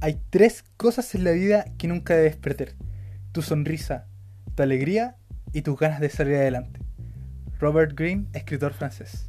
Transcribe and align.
Hay 0.00 0.20
tres 0.30 0.64
cosas 0.76 1.14
en 1.16 1.24
la 1.24 1.32
vida 1.32 1.64
que 1.76 1.88
nunca 1.88 2.14
debes 2.14 2.36
perder. 2.36 2.76
Tu 3.32 3.42
sonrisa, 3.42 4.06
tu 4.54 4.62
alegría 4.62 5.16
y 5.52 5.62
tus 5.62 5.76
ganas 5.76 6.00
de 6.00 6.08
salir 6.08 6.36
adelante. 6.36 6.80
Robert 7.58 7.98
Greene, 7.98 8.28
escritor 8.32 8.74
francés. 8.74 9.28